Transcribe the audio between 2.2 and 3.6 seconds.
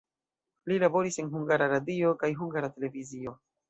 kaj Hungara Televizio.